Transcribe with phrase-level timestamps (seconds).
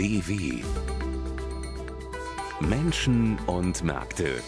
[0.00, 0.62] DW
[2.60, 4.40] Menschen und Märkte.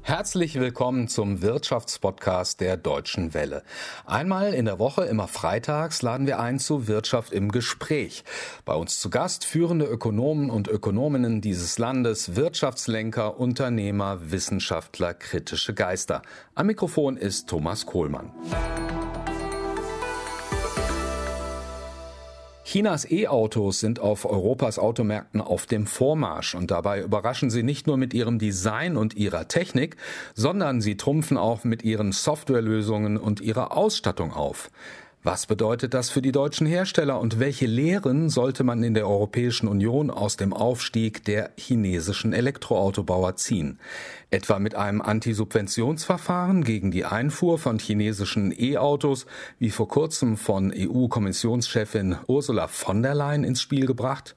[0.00, 3.62] Herzlich willkommen zum Wirtschaftspodcast der Deutschen Welle.
[4.06, 8.24] Einmal in der Woche, immer freitags, laden wir ein zu Wirtschaft im Gespräch.
[8.64, 16.22] Bei uns zu Gast führende Ökonomen und Ökonominnen dieses Landes, Wirtschaftslenker, Unternehmer, Wissenschaftler, kritische Geister.
[16.54, 18.32] Am Mikrofon ist Thomas Kohlmann.
[22.64, 27.98] Chinas E-Autos sind auf Europas Automärkten auf dem Vormarsch und dabei überraschen sie nicht nur
[27.98, 29.96] mit ihrem Design und ihrer Technik,
[30.34, 34.70] sondern sie trumpfen auch mit ihren Softwarelösungen und ihrer Ausstattung auf.
[35.26, 39.68] Was bedeutet das für die deutschen Hersteller und welche Lehren sollte man in der Europäischen
[39.68, 43.78] Union aus dem Aufstieg der chinesischen Elektroautobauer ziehen?
[44.30, 49.24] Etwa mit einem Antisubventionsverfahren gegen die Einfuhr von chinesischen E-Autos,
[49.58, 54.36] wie vor kurzem von EU-Kommissionschefin Ursula von der Leyen ins Spiel gebracht?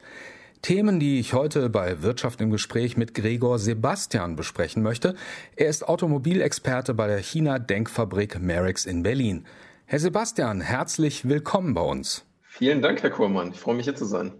[0.61, 5.15] Themen, die ich heute bei Wirtschaft im Gespräch mit Gregor Sebastian besprechen möchte.
[5.57, 9.45] Er ist Automobilexperte bei der China-Denkfabrik Merix in Berlin.
[9.89, 12.25] Herr Sebastian, herzlich willkommen bei uns.
[12.41, 13.53] Vielen Dank, Herr Kurmann.
[13.53, 14.33] Ich freue mich hier zu sein.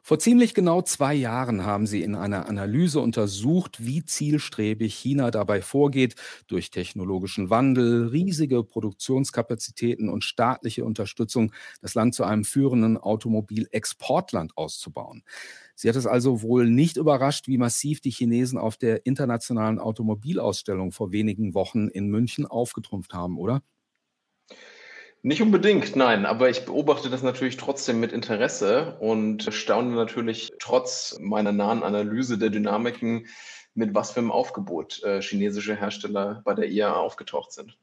[0.00, 5.60] Vor ziemlich genau zwei Jahren haben Sie in einer Analyse untersucht, wie zielstrebig China dabei
[5.60, 6.14] vorgeht,
[6.46, 15.22] durch technologischen Wandel, riesige Produktionskapazitäten und staatliche Unterstützung das Land zu einem führenden Automobilexportland auszubauen.
[15.74, 20.92] Sie hat es also wohl nicht überrascht, wie massiv die Chinesen auf der internationalen Automobilausstellung
[20.92, 23.62] vor wenigen Wochen in München aufgetrumpft haben, oder?
[25.24, 31.16] Nicht unbedingt, nein, aber ich beobachte das natürlich trotzdem mit Interesse und staune natürlich trotz
[31.20, 33.28] meiner nahen Analyse der Dynamiken,
[33.74, 37.78] mit was für einem Aufgebot äh, chinesische Hersteller bei der IAA aufgetaucht sind.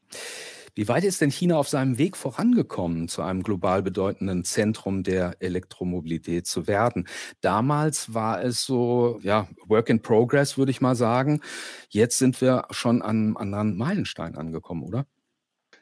[0.74, 5.36] Wie weit ist denn China auf seinem Weg vorangekommen, zu einem global bedeutenden Zentrum der
[5.40, 7.08] Elektromobilität zu werden?
[7.40, 11.40] Damals war es so, ja, Work in Progress, würde ich mal sagen.
[11.88, 15.06] Jetzt sind wir schon an einem anderen Meilenstein angekommen, oder?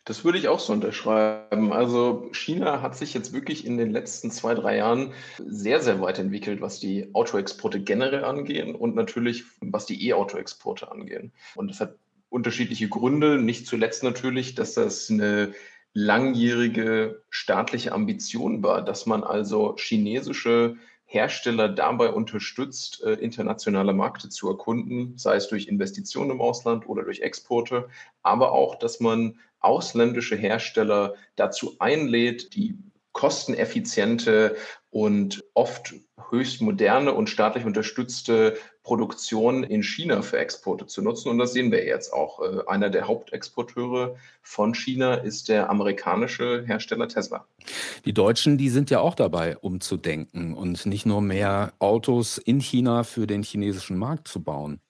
[0.09, 1.71] Das würde ich auch so unterschreiben.
[1.71, 6.19] Also China hat sich jetzt wirklich in den letzten zwei, drei Jahren sehr, sehr weit
[6.19, 11.33] entwickelt, was die Autoexporte generell angehen und natürlich was die E-Auto-Exporte angehen.
[11.57, 11.97] Und das hat
[12.31, 13.37] unterschiedliche Gründe.
[13.37, 15.53] Nicht zuletzt natürlich, dass das eine
[15.93, 24.49] langjährige staatliche Ambition war, dass man also chinesische Hersteller dabei unterstützt, äh, internationale Märkte zu
[24.49, 27.89] erkunden, sei es durch Investitionen im Ausland oder durch Exporte,
[28.23, 32.77] aber auch, dass man ausländische Hersteller dazu einlädt, die
[33.13, 34.57] kosteneffiziente
[34.91, 35.95] und oft
[36.31, 41.29] höchst moderne und staatlich unterstützte Produktion in China für Exporte zu nutzen.
[41.29, 42.41] Und das sehen wir jetzt auch.
[42.41, 47.45] Äh, einer der Hauptexporteure von China ist der amerikanische Hersteller Tesla.
[48.05, 53.05] Die Deutschen, die sind ja auch dabei, umzudenken und nicht nur mehr Autos in China
[53.05, 54.81] für den chinesischen Markt zu bauen.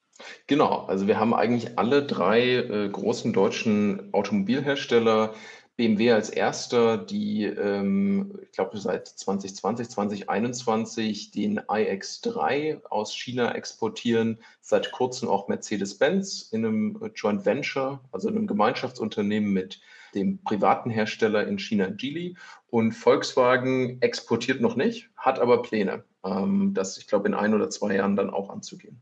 [0.47, 5.35] Genau, also wir haben eigentlich alle drei äh, großen deutschen Automobilhersteller,
[5.79, 14.41] BMW als erster, die, ähm, ich glaube, seit 2020, 2021 den iX3 aus China exportieren,
[14.61, 19.81] seit kurzem auch Mercedes-Benz in einem Joint Venture, also einem Gemeinschaftsunternehmen mit
[20.17, 22.37] dem privaten Hersteller in China, Geely.
[22.71, 27.71] Und Volkswagen exportiert noch nicht, hat aber Pläne, ähm, das, ich glaube, in ein oder
[27.71, 29.01] zwei Jahren dann auch anzugehen.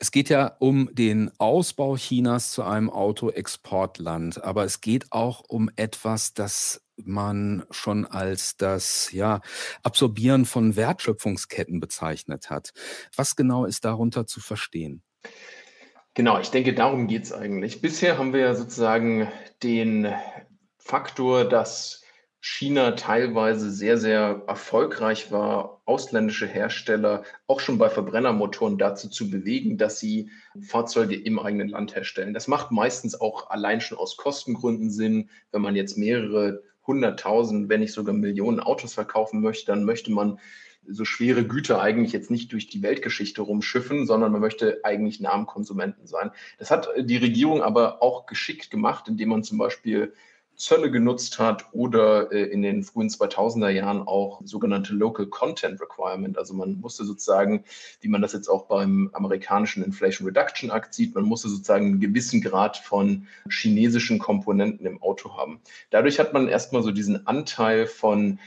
[0.00, 5.70] Es geht ja um den Ausbau Chinas zu einem Autoexportland, aber es geht auch um
[5.74, 9.40] etwas, das man schon als das ja,
[9.82, 12.72] Absorbieren von Wertschöpfungsketten bezeichnet hat.
[13.16, 15.02] Was genau ist darunter zu verstehen?
[16.14, 17.80] Genau, ich denke, darum geht es eigentlich.
[17.80, 19.28] Bisher haben wir ja sozusagen
[19.62, 20.12] den
[20.78, 22.02] Faktor, dass
[22.40, 29.76] China teilweise sehr, sehr erfolgreich war, ausländische Hersteller auch schon bei Verbrennermotoren dazu zu bewegen,
[29.76, 32.34] dass sie Fahrzeuge im eigenen Land herstellen.
[32.34, 35.30] Das macht meistens auch allein schon aus Kostengründen Sinn.
[35.50, 40.38] Wenn man jetzt mehrere hunderttausend, wenn nicht sogar Millionen Autos verkaufen möchte, dann möchte man
[40.86, 45.32] so schwere Güter eigentlich jetzt nicht durch die Weltgeschichte rumschiffen, sondern man möchte eigentlich nah
[45.32, 46.30] am Konsumenten sein.
[46.58, 50.14] Das hat die Regierung aber auch geschickt gemacht, indem man zum Beispiel
[50.58, 56.36] Zölle genutzt hat oder äh, in den frühen 2000er Jahren auch sogenannte Local Content Requirement.
[56.36, 57.64] Also man musste sozusagen,
[58.00, 62.00] wie man das jetzt auch beim amerikanischen Inflation Reduction Act sieht, man musste sozusagen einen
[62.00, 65.60] gewissen Grad von chinesischen Komponenten im Auto haben.
[65.90, 68.40] Dadurch hat man erstmal so diesen Anteil von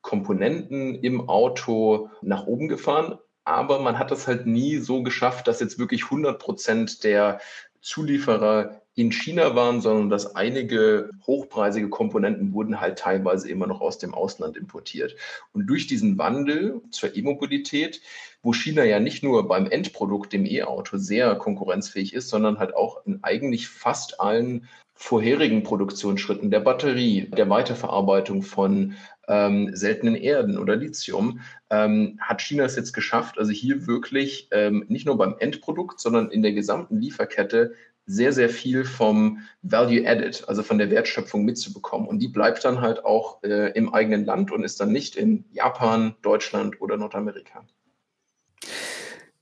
[0.00, 3.18] Komponenten im Auto nach oben gefahren.
[3.44, 7.40] Aber man hat es halt nie so geschafft, dass jetzt wirklich 100 Prozent der
[7.80, 13.98] Zulieferer in China waren, sondern dass einige hochpreisige Komponenten wurden halt teilweise immer noch aus
[13.98, 15.16] dem Ausland importiert.
[15.52, 18.02] Und durch diesen Wandel zur E-Mobilität,
[18.42, 23.06] wo China ja nicht nur beim Endprodukt, dem E-Auto, sehr konkurrenzfähig ist, sondern halt auch
[23.06, 28.94] in eigentlich fast allen vorherigen Produktionsschritten der Batterie, der Weiterverarbeitung von
[29.26, 31.40] ähm, seltenen Erden oder Lithium,
[31.70, 36.30] ähm, hat China es jetzt geschafft, also hier wirklich ähm, nicht nur beim Endprodukt, sondern
[36.30, 37.74] in der gesamten Lieferkette
[38.06, 42.08] sehr, sehr viel vom Value Added, also von der Wertschöpfung mitzubekommen.
[42.08, 45.44] Und die bleibt dann halt auch äh, im eigenen Land und ist dann nicht in
[45.52, 47.64] Japan, Deutschland oder Nordamerika.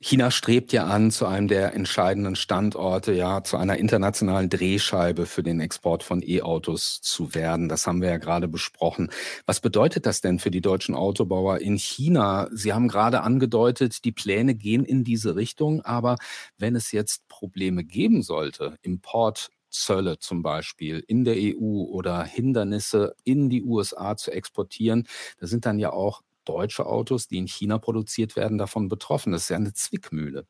[0.03, 5.43] China strebt ja an, zu einem der entscheidenden Standorte, ja, zu einer internationalen Drehscheibe für
[5.43, 7.69] den Export von E-Autos zu werden.
[7.69, 9.11] Das haben wir ja gerade besprochen.
[9.45, 12.49] Was bedeutet das denn für die deutschen Autobauer in China?
[12.51, 16.17] Sie haben gerade angedeutet, die Pläne gehen in diese Richtung, aber
[16.57, 23.15] wenn es jetzt Probleme geben sollte, Import Zölle zum Beispiel in der EU oder Hindernisse
[23.25, 25.07] in die USA zu exportieren,
[25.39, 29.33] da sind dann ja auch deutsche Autos, die in China produziert werden, davon betroffen.
[29.33, 30.47] Das ist ja eine Zwickmühle.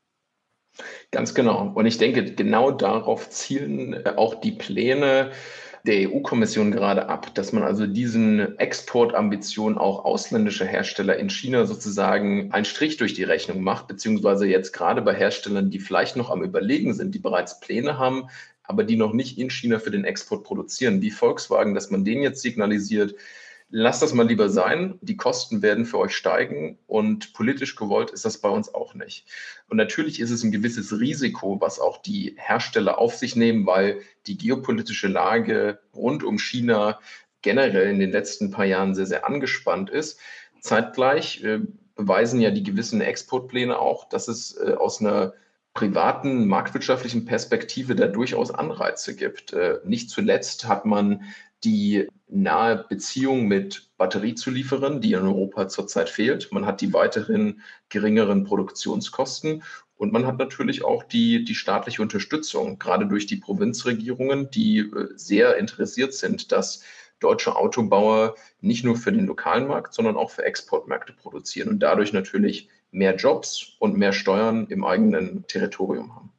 [1.10, 1.72] Ganz genau.
[1.74, 5.32] Und ich denke, genau darauf zielen äh, auch die Pläne
[5.86, 12.52] der EU-Kommission gerade ab, dass man also diesen Exportambitionen auch ausländischer Hersteller in China sozusagen
[12.52, 16.42] einen Strich durch die Rechnung macht, beziehungsweise jetzt gerade bei Herstellern, die vielleicht noch am
[16.42, 18.28] Überlegen sind, die bereits Pläne haben,
[18.62, 22.22] aber die noch nicht in China für den Export produzieren, wie Volkswagen, dass man denen
[22.22, 23.14] jetzt signalisiert,
[23.70, 24.98] lasst das mal lieber sein.
[25.00, 29.26] Die Kosten werden für euch steigen und politisch gewollt ist das bei uns auch nicht.
[29.68, 34.00] Und natürlich ist es ein gewisses Risiko, was auch die Hersteller auf sich nehmen, weil
[34.26, 36.98] die geopolitische Lage rund um China
[37.42, 40.18] generell in den letzten paar Jahren sehr, sehr angespannt ist.
[40.60, 41.60] Zeitgleich äh,
[41.94, 45.32] beweisen ja die gewissen Exportpläne auch, dass es äh, aus einer
[45.72, 49.52] privaten marktwirtschaftlichen Perspektive da durchaus Anreize gibt.
[49.52, 51.22] Äh, nicht zuletzt hat man
[51.64, 56.52] die nahe Beziehung mit Batteriezulieferern, die in Europa zurzeit fehlt.
[56.52, 59.62] Man hat die weiteren geringeren Produktionskosten
[59.96, 65.08] und man hat natürlich auch die, die staatliche Unterstützung, gerade durch die Provinzregierungen, die äh,
[65.14, 66.82] sehr interessiert sind, dass
[67.18, 72.14] deutsche Autobauer nicht nur für den lokalen Markt, sondern auch für Exportmärkte produzieren und dadurch
[72.14, 76.32] natürlich mehr Jobs und mehr Steuern im eigenen Territorium haben.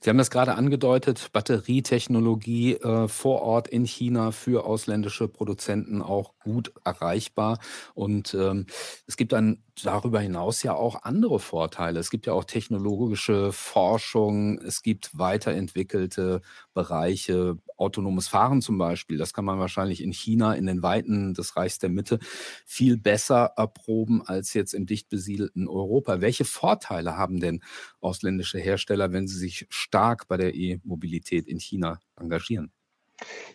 [0.00, 6.34] Sie haben das gerade angedeutet, Batterietechnologie äh, vor Ort in China für ausländische Produzenten auch
[6.38, 7.58] gut erreichbar.
[7.94, 8.66] Und ähm,
[9.06, 12.00] es gibt dann darüber hinaus ja auch andere Vorteile.
[12.00, 16.42] Es gibt ja auch technologische Forschung, es gibt weiterentwickelte
[16.74, 19.18] Bereiche, autonomes Fahren zum Beispiel.
[19.18, 22.18] Das kann man wahrscheinlich in China, in den Weiten des Reichs der Mitte,
[22.66, 26.20] viel besser erproben als jetzt im dicht besiedelten Europa.
[26.20, 27.62] Welche Vorteile haben denn
[28.00, 32.72] ausländische Hersteller, wenn sie sich stark bei der E-Mobilität in China engagieren?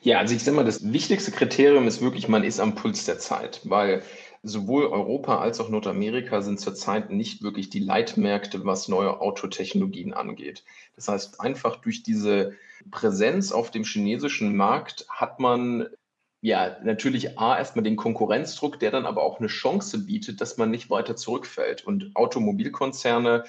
[0.01, 3.17] Ja, also ich sage mal, das wichtigste Kriterium ist wirklich, man ist am Puls der
[3.17, 4.03] Zeit, weil
[4.45, 10.63] sowohl Europa als auch Nordamerika sind zurzeit nicht wirklich die Leitmärkte, was neue Autotechnologien angeht.
[10.95, 12.53] Das heißt, einfach durch diese
[12.91, 15.87] Präsenz auf dem chinesischen Markt hat man
[16.41, 20.69] ja natürlich A, erstmal den Konkurrenzdruck, der dann aber auch eine Chance bietet, dass man
[20.69, 21.85] nicht weiter zurückfällt.
[21.85, 23.45] Und Automobilkonzerne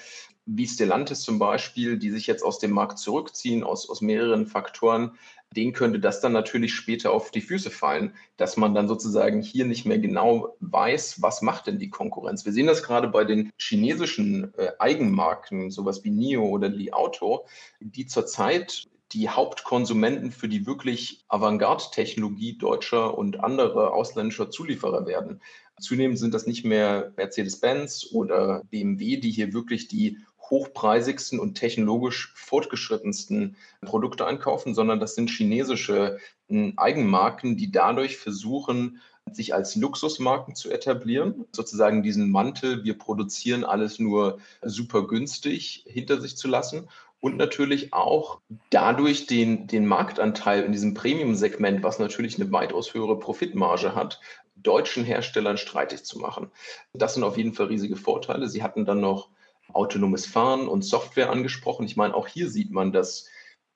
[0.47, 5.11] wie Stellantis zum Beispiel, die sich jetzt aus dem Markt zurückziehen, aus, aus mehreren Faktoren,
[5.55, 9.65] denen könnte das dann natürlich später auf die Füße fallen, dass man dann sozusagen hier
[9.65, 12.45] nicht mehr genau weiß, was macht denn die Konkurrenz.
[12.45, 17.45] Wir sehen das gerade bei den chinesischen äh, Eigenmarken, sowas wie NIO oder Li Auto,
[17.79, 25.41] die zurzeit die Hauptkonsumenten für die wirklich Avantgarde-Technologie deutscher und anderer ausländischer Zulieferer werden.
[25.79, 30.17] Zunehmend sind das nicht mehr Mercedes-Benz oder BMW, die hier wirklich die
[30.49, 39.01] hochpreisigsten und technologisch fortgeschrittensten Produkte einkaufen, sondern das sind chinesische hm, Eigenmarken, die dadurch versuchen,
[39.31, 46.21] sich als Luxusmarken zu etablieren, sozusagen diesen Mantel, wir produzieren alles nur super günstig, hinter
[46.21, 46.87] sich zu lassen
[47.19, 48.39] und natürlich auch
[48.69, 54.19] dadurch den, den Marktanteil in diesem Premium-Segment, was natürlich eine weitaus höhere Profitmarge hat,
[54.55, 56.51] deutschen Herstellern streitig zu machen.
[56.93, 58.47] Das sind auf jeden Fall riesige Vorteile.
[58.49, 59.29] Sie hatten dann noch
[59.73, 61.85] autonomes Fahren und Software angesprochen.
[61.85, 63.29] Ich meine, auch hier sieht man, dass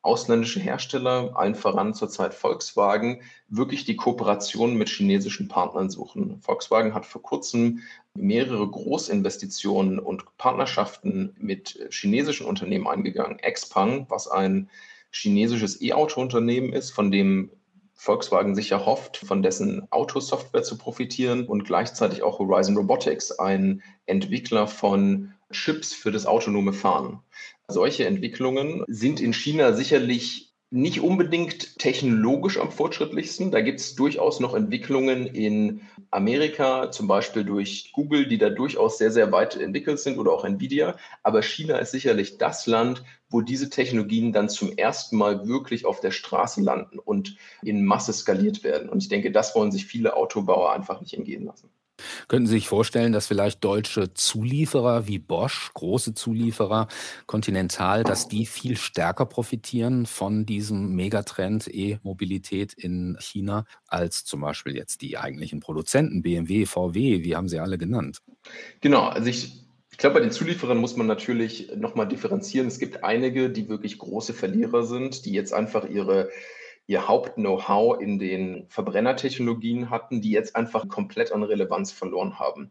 [0.04, 6.42] ausländische Hersteller, allen voran zurzeit Volkswagen, wirklich die Kooperation mit chinesischen Partnern suchen.
[6.42, 7.82] Volkswagen hat vor kurzem
[8.16, 13.38] mehrere Großinvestitionen und Partnerschaften mit chinesischen Unternehmen eingegangen.
[13.38, 14.70] Xpeng, was ein
[15.12, 17.52] chinesisches E-Auto-Unternehmen ist, von dem
[17.94, 24.66] Volkswagen sich erhofft, von dessen Autosoftware zu profitieren und gleichzeitig auch Horizon Robotics, ein Entwickler
[24.66, 27.22] von Chips für das autonome Fahren.
[27.68, 33.52] Solche Entwicklungen sind in China sicherlich nicht unbedingt technologisch am fortschrittlichsten.
[33.52, 35.82] Da gibt es durchaus noch Entwicklungen in
[36.12, 40.46] Amerika, zum Beispiel durch Google, die da durchaus sehr, sehr weit entwickelt sind oder auch
[40.46, 40.96] Nvidia.
[41.24, 46.00] Aber China ist sicherlich das Land, wo diese Technologien dann zum ersten Mal wirklich auf
[46.00, 48.88] der Straße landen und in Masse skaliert werden.
[48.88, 51.70] Und ich denke, das wollen sich viele Autobauer einfach nicht entgehen lassen.
[52.28, 56.88] Könnten Sie sich vorstellen, dass vielleicht deutsche Zulieferer wie Bosch, große Zulieferer,
[57.26, 64.76] Continental, dass die viel stärker profitieren von diesem Megatrend E-Mobilität in China als zum Beispiel
[64.76, 68.20] jetzt die eigentlichen Produzenten, BMW, VW, wie haben Sie alle genannt?
[68.82, 72.68] Genau, also ich ich glaube, bei den Zulieferern muss man natürlich nochmal differenzieren.
[72.68, 76.30] Es gibt einige, die wirklich große Verlierer sind, die jetzt einfach ihre
[76.92, 82.70] ihr Haupt-Know-how in den Verbrennertechnologien hatten, die jetzt einfach komplett an Relevanz verloren haben.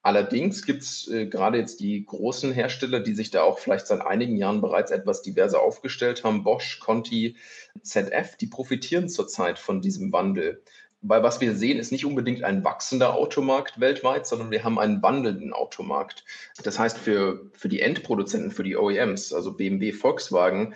[0.00, 4.00] Allerdings gibt es äh, gerade jetzt die großen Hersteller, die sich da auch vielleicht seit
[4.00, 7.36] einigen Jahren bereits etwas diverser aufgestellt haben, Bosch, Conti,
[7.82, 10.62] ZF, die profitieren zurzeit von diesem Wandel.
[11.02, 15.02] Weil was wir sehen, ist nicht unbedingt ein wachsender Automarkt weltweit, sondern wir haben einen
[15.02, 16.24] wandelnden Automarkt.
[16.62, 20.74] Das heißt, für, für die Endproduzenten, für die OEMs, also BMW, Volkswagen,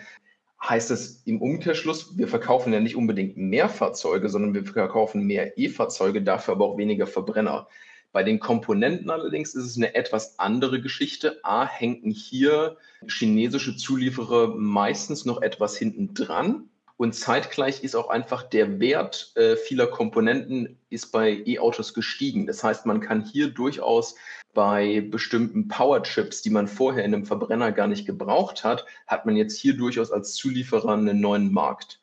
[0.61, 5.57] heißt es im Umkehrschluss, wir verkaufen ja nicht unbedingt mehr Fahrzeuge, sondern wir verkaufen mehr
[5.57, 7.67] E-Fahrzeuge, dafür aber auch weniger Verbrenner.
[8.11, 11.39] Bei den Komponenten allerdings ist es eine etwas andere Geschichte.
[11.43, 16.69] A, hängen hier chinesische Zulieferer meistens noch etwas hinten dran.
[16.95, 22.47] Und zeitgleich ist auch einfach der Wert äh, vieler Komponenten ist bei E-Autos gestiegen.
[22.47, 24.15] Das heißt, man kann hier durchaus
[24.57, 29.35] bei bestimmten Powerchips, die man vorher in einem Verbrenner gar nicht gebraucht hat, hat man
[29.35, 32.01] jetzt hier durchaus als Zulieferer einen neuen Markt.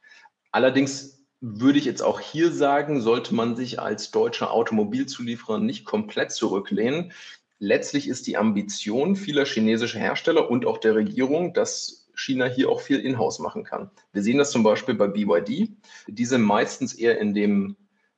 [0.53, 6.31] Allerdings würde ich jetzt auch hier sagen, sollte man sich als deutscher Automobilzulieferer nicht komplett
[6.31, 7.11] zurücklehnen.
[7.59, 12.81] Letztlich ist die Ambition vieler chinesischer Hersteller und auch der Regierung, dass China hier auch
[12.81, 13.91] viel in-house machen kann.
[14.13, 15.71] Wir sehen das zum Beispiel bei BYD.
[16.07, 17.75] Die sind meistens eher in dem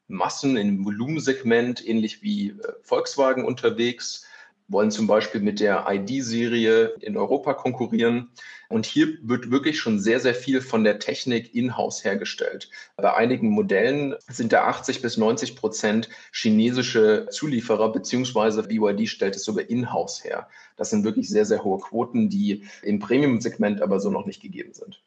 [0.08, 4.26] Massen-, im Volumensegment, ähnlich wie äh, Volkswagen unterwegs,
[4.68, 8.30] wollen zum Beispiel mit der ID-Serie in Europa konkurrieren.
[8.68, 12.68] Und hier wird wirklich schon sehr, sehr viel von der Technik in-house hergestellt.
[12.96, 19.44] Bei einigen Modellen sind da 80 bis 90 Prozent chinesische Zulieferer, beziehungsweise BYD stellt es
[19.44, 20.48] sogar in-house her.
[20.76, 24.72] Das sind wirklich sehr, sehr hohe Quoten, die im Premium-Segment aber so noch nicht gegeben
[24.72, 25.00] sind.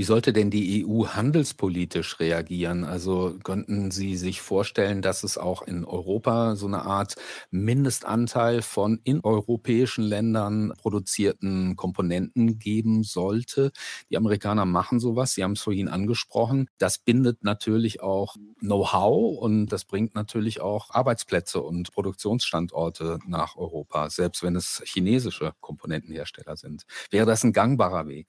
[0.00, 2.84] Wie sollte denn die EU handelspolitisch reagieren?
[2.84, 7.16] Also könnten Sie sich vorstellen, dass es auch in Europa so eine Art
[7.50, 13.72] Mindestanteil von in europäischen Ländern produzierten Komponenten geben sollte?
[14.08, 16.68] Die Amerikaner machen sowas, Sie haben es vorhin angesprochen.
[16.78, 24.08] Das bindet natürlich auch Know-how und das bringt natürlich auch Arbeitsplätze und Produktionsstandorte nach Europa,
[24.08, 26.84] selbst wenn es chinesische Komponentenhersteller sind.
[27.10, 28.28] Wäre das ein gangbarer Weg?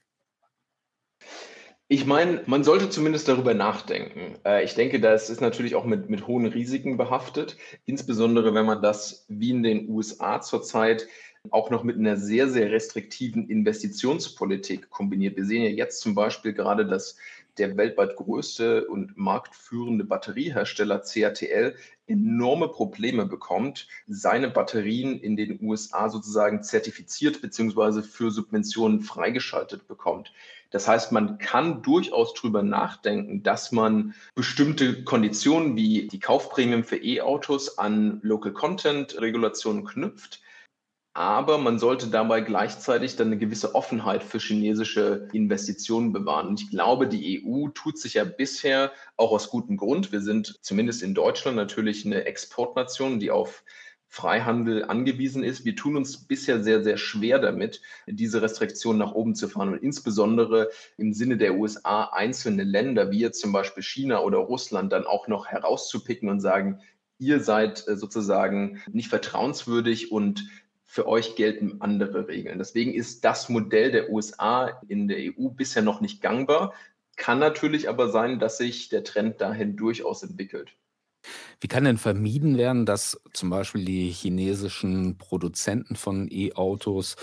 [1.93, 4.37] Ich meine, man sollte zumindest darüber nachdenken.
[4.45, 8.81] Äh, ich denke, das ist natürlich auch mit, mit hohen Risiken behaftet, insbesondere wenn man
[8.81, 11.09] das wie in den USA zurzeit
[11.49, 15.35] auch noch mit einer sehr, sehr restriktiven Investitionspolitik kombiniert.
[15.35, 17.17] Wir sehen ja jetzt zum Beispiel gerade, dass
[17.57, 21.75] der weltweit größte und marktführende Batteriehersteller CATL
[22.07, 28.01] enorme Probleme bekommt, seine Batterien in den USA sozusagen zertifiziert bzw.
[28.01, 30.31] für Subventionen freigeschaltet bekommt.
[30.71, 36.95] Das heißt, man kann durchaus darüber nachdenken, dass man bestimmte Konditionen wie die Kaufprämien für
[36.95, 40.41] E-Autos an Local Content Regulationen knüpft.
[41.13, 46.47] Aber man sollte dabei gleichzeitig dann eine gewisse Offenheit für chinesische Investitionen bewahren.
[46.47, 50.13] Und ich glaube, die EU tut sich ja bisher auch aus gutem Grund.
[50.13, 53.65] Wir sind zumindest in Deutschland natürlich eine Exportnation, die auf
[54.13, 55.63] Freihandel angewiesen ist.
[55.63, 59.81] Wir tun uns bisher sehr, sehr schwer damit, diese Restriktionen nach oben zu fahren und
[59.81, 65.05] insbesondere im Sinne der USA einzelne Länder, wie jetzt zum Beispiel China oder Russland, dann
[65.05, 66.81] auch noch herauszupicken und sagen,
[67.19, 70.45] ihr seid äh, sozusagen nicht vertrauenswürdig und
[70.83, 72.59] für euch gelten andere Regeln.
[72.59, 76.73] Deswegen ist das Modell der USA in der EU bisher noch nicht gangbar.
[77.15, 80.73] Kann natürlich aber sein, dass sich der Trend dahin durchaus entwickelt.
[81.61, 87.15] Wie kann denn vermieden werden, dass zum Beispiel die chinesischen Produzenten von E-Autos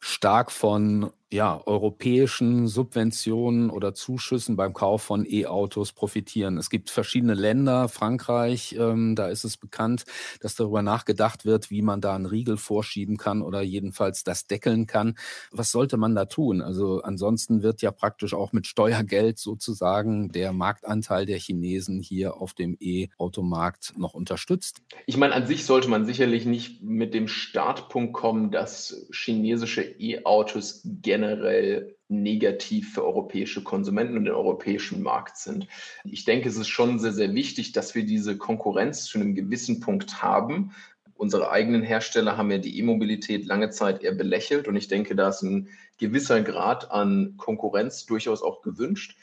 [0.00, 6.58] stark von ja, europäischen Subventionen oder Zuschüssen beim Kauf von E-Autos profitieren.
[6.58, 10.04] Es gibt verschiedene Länder, Frankreich, ähm, da ist es bekannt,
[10.40, 14.88] dass darüber nachgedacht wird, wie man da einen Riegel vorschieben kann oder jedenfalls das deckeln
[14.88, 15.14] kann.
[15.52, 16.62] Was sollte man da tun?
[16.62, 22.54] Also ansonsten wird ja praktisch auch mit Steuergeld sozusagen der Marktanteil der Chinesen hier auf
[22.54, 24.82] dem E-Automarkt noch unterstützt.
[25.06, 30.82] Ich meine, an sich sollte man sicherlich nicht mit dem Startpunkt kommen, dass chinesische E-Autos
[30.84, 35.68] generell negativ für europäische Konsumenten und den europäischen Markt sind.
[36.04, 39.80] Ich denke, es ist schon sehr, sehr wichtig, dass wir diese Konkurrenz zu einem gewissen
[39.80, 40.72] Punkt haben.
[41.14, 45.28] Unsere eigenen Hersteller haben ja die E-Mobilität lange Zeit eher belächelt und ich denke, da
[45.28, 45.68] ist ein
[45.98, 49.16] gewisser Grad an Konkurrenz durchaus auch gewünscht.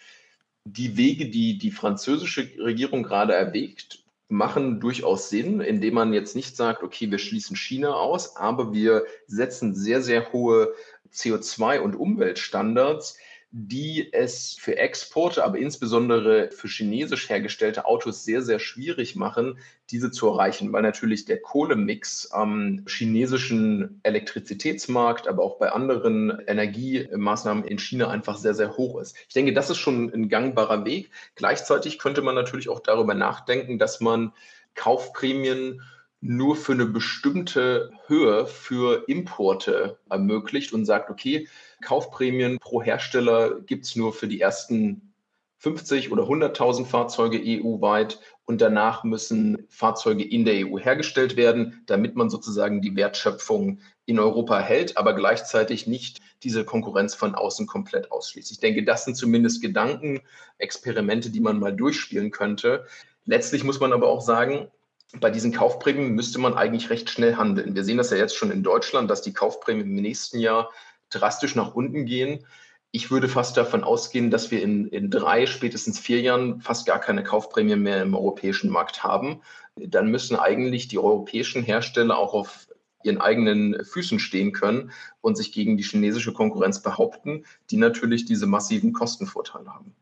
[0.63, 6.55] Die Wege, die die französische Regierung gerade erwägt, machen durchaus Sinn, indem man jetzt nicht
[6.57, 10.74] sagt, okay, wir schließen China aus, aber wir setzen sehr, sehr hohe
[11.13, 13.17] CO2- und Umweltstandards,
[13.51, 19.58] die es für Exporte, aber insbesondere für chinesisch hergestellte Autos sehr, sehr schwierig machen,
[19.89, 27.63] diese zu erreichen, weil natürlich der Kohlemix am chinesischen Elektrizitätsmarkt, aber auch bei anderen Energiemaßnahmen
[27.63, 29.16] in China einfach sehr, sehr hoch ist.
[29.27, 31.10] Ich denke, das ist schon ein gangbarer Weg.
[31.36, 34.34] Gleichzeitig könnte man natürlich auch darüber nachdenken, dass man
[34.75, 35.82] Kaufprämien
[36.21, 41.47] nur für eine bestimmte Höhe für Importe ermöglicht und sagt, okay,
[41.83, 45.13] Kaufprämien pro Hersteller gibt es nur für die ersten
[45.59, 52.15] 50 oder 100.000 Fahrzeuge EU-weit und danach müssen Fahrzeuge in der EU hergestellt werden, damit
[52.15, 58.12] man sozusagen die Wertschöpfung in Europa hält, aber gleichzeitig nicht diese Konkurrenz von außen komplett
[58.12, 58.51] ausschließt.
[58.51, 60.21] Ich denke, das sind zumindest Gedanken,
[60.59, 62.86] Experimente, die man mal durchspielen könnte.
[63.25, 64.71] Letztlich muss man aber auch sagen,
[65.20, 67.76] bei diesen Kaufprämien müsste man eigentlich recht schnell handeln.
[67.76, 70.72] Wir sehen das ja jetzt schon in Deutschland, dass die Kaufprämien im nächsten Jahr
[71.10, 72.46] drastisch nach unten gehen.
[72.92, 77.00] Ich würde fast davon ausgehen, dass wir in, in drei, spätestens vier Jahren fast gar
[77.00, 79.42] keine Kaufprämien mehr im europäischen Markt haben.
[79.76, 82.68] Dann müssen eigentlich die europäischen Hersteller auch auf
[83.04, 88.48] ihren eigenen Füßen stehen können und sich gegen die chinesische Konkurrenz behaupten, die natürlich diese
[88.48, 89.96] massiven Kostenvorteile haben.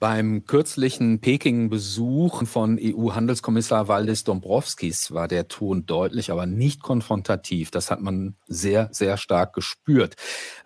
[0.00, 7.70] Beim kürzlichen Peking-Besuch von EU-Handelskommissar Valdis Dombrovskis war der Ton deutlich, aber nicht konfrontativ.
[7.70, 10.16] Das hat man sehr, sehr stark gespürt.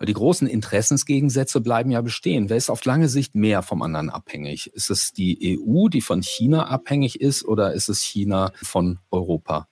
[0.01, 2.49] Die großen Interessensgegensätze bleiben ja bestehen.
[2.49, 4.69] Wer ist auf lange Sicht mehr vom anderen abhängig?
[4.73, 9.67] Ist es die EU, die von China abhängig ist, oder ist es China von Europa?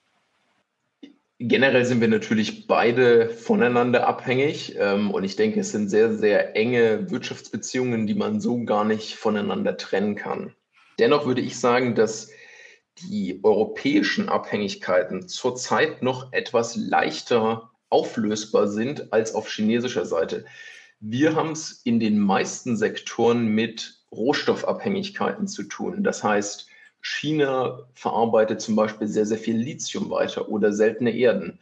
[1.44, 6.54] Generell sind wir natürlich beide voneinander abhängig ähm, und ich denke, es sind sehr, sehr
[6.54, 10.54] enge Wirtschaftsbeziehungen, die man so gar nicht voneinander trennen kann.
[11.00, 12.30] Dennoch würde ich sagen, dass
[12.98, 20.44] die europäischen Abhängigkeiten zurzeit noch etwas leichter auflösbar sind als auf chinesischer Seite.
[21.00, 26.04] Wir haben es in den meisten Sektoren mit Rohstoffabhängigkeiten zu tun.
[26.04, 26.68] Das heißt,
[27.02, 31.58] China verarbeitet zum Beispiel sehr, sehr viel Lithium weiter oder seltene Erden.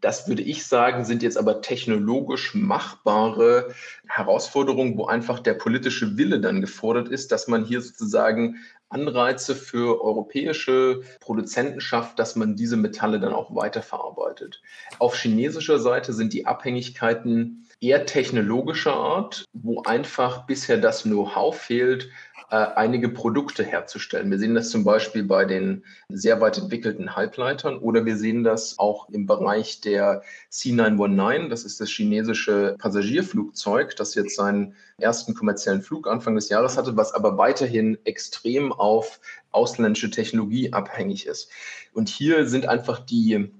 [0.00, 3.74] Das würde ich sagen, sind jetzt aber technologisch machbare
[4.06, 8.56] Herausforderungen, wo einfach der politische Wille dann gefordert ist, dass man hier sozusagen
[8.90, 14.62] Anreize für europäische Produzenten schafft, dass man diese Metalle dann auch weiterverarbeitet.
[14.98, 22.08] Auf chinesischer Seite sind die Abhängigkeiten eher technologischer Art, wo einfach bisher das Know-how fehlt,
[22.50, 24.30] äh, einige Produkte herzustellen.
[24.30, 28.78] Wir sehen das zum Beispiel bei den sehr weit entwickelten Halbleitern oder wir sehen das
[28.78, 31.48] auch im Bereich der C919.
[31.48, 36.96] Das ist das chinesische Passagierflugzeug, das jetzt seinen ersten kommerziellen Flug Anfang des Jahres hatte,
[36.96, 41.50] was aber weiterhin extrem auf ausländische Technologie abhängig ist.
[41.92, 43.50] Und hier sind einfach die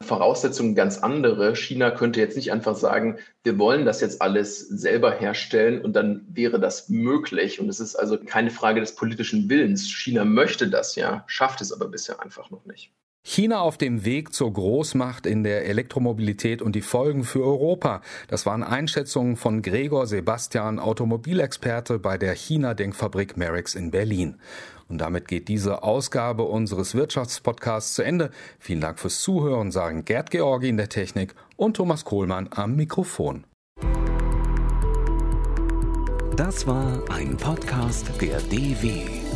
[0.00, 1.56] Voraussetzungen ganz andere.
[1.56, 6.26] China könnte jetzt nicht einfach sagen, wir wollen das jetzt alles selber herstellen und dann
[6.30, 7.60] wäre das möglich.
[7.60, 9.88] Und es ist also keine Frage des politischen Willens.
[9.90, 12.92] China möchte das ja, schafft es aber bisher einfach noch nicht.
[13.22, 18.00] China auf dem Weg zur Großmacht in der Elektromobilität und die Folgen für Europa.
[18.28, 24.36] Das waren Einschätzungen von Gregor Sebastian, Automobilexperte bei der China-Denkfabrik Merix in Berlin.
[24.88, 28.30] Und damit geht diese Ausgabe unseres Wirtschaftspodcasts zu Ende.
[28.58, 33.44] Vielen Dank fürs Zuhören, sagen Gerd Georgi in der Technik und Thomas Kohlmann am Mikrofon.
[36.36, 39.27] Das war ein Podcast der DW.